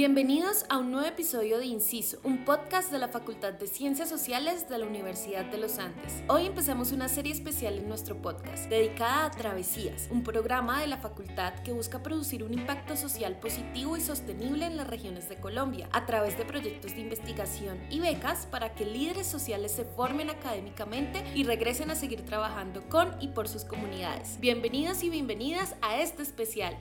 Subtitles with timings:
[0.00, 4.66] Bienvenidos a un nuevo episodio de Inciso, un podcast de la Facultad de Ciencias Sociales
[4.66, 6.22] de la Universidad de los Andes.
[6.26, 10.96] Hoy empezamos una serie especial en nuestro podcast dedicada a Travesías, un programa de la
[10.96, 15.86] facultad que busca producir un impacto social positivo y sostenible en las regiones de Colombia
[15.92, 21.22] a través de proyectos de investigación y becas para que líderes sociales se formen académicamente
[21.34, 24.40] y regresen a seguir trabajando con y por sus comunidades.
[24.40, 26.78] Bienvenidos y bienvenidas a este especial.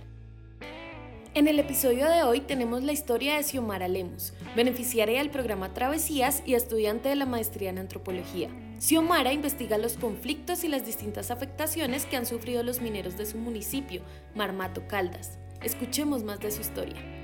[1.39, 6.43] En el episodio de hoy tenemos la historia de Xiomara Lemos, beneficiaria del programa Travesías
[6.45, 8.49] y estudiante de la maestría en antropología.
[8.77, 13.37] Xiomara investiga los conflictos y las distintas afectaciones que han sufrido los mineros de su
[13.37, 14.01] municipio,
[14.35, 15.39] Marmato Caldas.
[15.63, 17.18] Escuchemos más de su historia.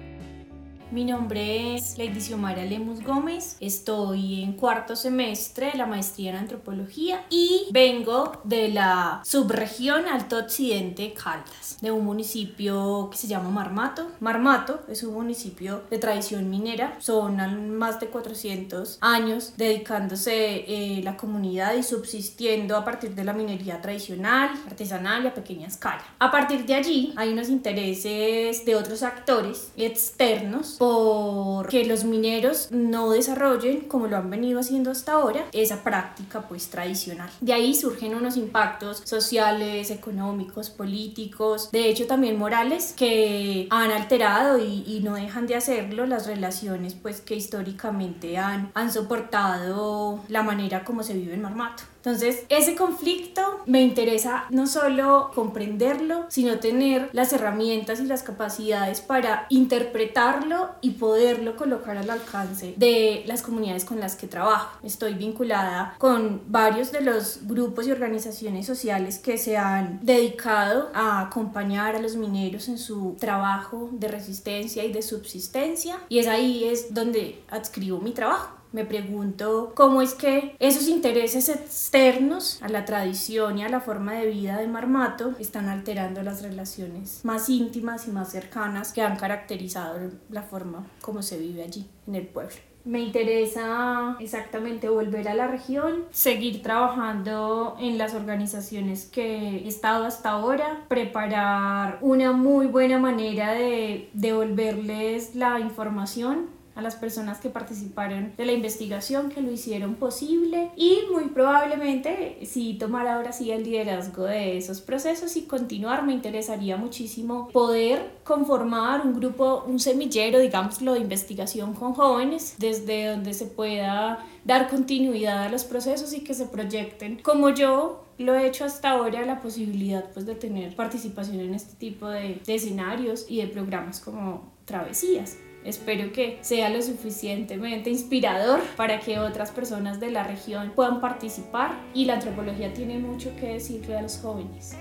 [0.92, 6.36] Mi nombre es Lady Xiomara Lemus Gómez, estoy en cuarto semestre de la maestría en
[6.38, 13.50] antropología y vengo de la subregión Alto Occidente Caldas, de un municipio que se llama
[13.50, 14.12] Marmato.
[14.20, 21.18] Marmato es un municipio de tradición minera, son más de 400 años dedicándose eh, la
[21.18, 26.04] comunidad y subsistiendo a partir de la minería tradicional, artesanal y a pequeña escala.
[26.20, 32.70] A partir de allí hay unos intereses de otros actores externos por que los mineros
[32.72, 37.30] no desarrollen, como lo han venido haciendo hasta ahora, esa práctica pues tradicional.
[37.42, 44.58] De ahí surgen unos impactos sociales, económicos, políticos, de hecho también morales, que han alterado
[44.58, 50.44] y, y no dejan de hacerlo las relaciones pues que históricamente han, han soportado la
[50.44, 51.84] manera como se vive en Marmato.
[52.06, 59.02] Entonces, ese conflicto me interesa no solo comprenderlo, sino tener las herramientas y las capacidades
[59.02, 64.80] para interpretarlo y poderlo colocar al alcance de las comunidades con las que trabajo.
[64.84, 71.22] Estoy vinculada con varios de los grupos y organizaciones sociales que se han dedicado a
[71.22, 76.66] acompañar a los mineros en su trabajo de resistencia y de subsistencia y es ahí
[76.66, 82.84] es donde adscribo mi trabajo me pregunto cómo es que esos intereses externos a la
[82.84, 88.06] tradición y a la forma de vida de Marmato están alterando las relaciones más íntimas
[88.10, 92.58] y más cercanas que han caracterizado la forma como se vive allí en el pueblo.
[92.84, 100.04] Me interesa exactamente volver a la región, seguir trabajando en las organizaciones que he estado
[100.04, 107.50] hasta ahora, preparar una muy buena manera de devolverles la información a las personas que
[107.50, 113.52] participaron de la investigación, que lo hicieron posible y muy probablemente si tomar ahora sí
[113.52, 119.80] el liderazgo de esos procesos y continuar, me interesaría muchísimo poder conformar un grupo, un
[119.80, 126.14] semillero, digámoslo, de investigación con jóvenes, desde donde se pueda dar continuidad a los procesos
[126.14, 130.36] y que se proyecten como yo lo he hecho hasta ahora la posibilidad pues de
[130.36, 135.38] tener participación en este tipo de, de escenarios y de programas como travesías.
[135.66, 141.82] Espero que sea lo suficientemente inspirador para que otras personas de la región puedan participar
[141.94, 144.76] y la antropología tiene mucho que decirle a los jóvenes.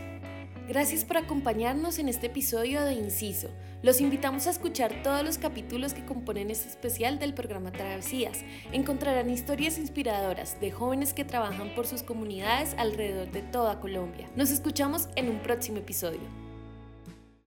[0.69, 3.51] Gracias por acompañarnos en este episodio de Inciso.
[3.83, 8.43] Los invitamos a escuchar todos los capítulos que componen este especial del programa Travesías.
[8.73, 14.31] Encontrarán historias inspiradoras de jóvenes que trabajan por sus comunidades alrededor de toda Colombia.
[14.37, 16.44] Nos escuchamos en un próximo episodio.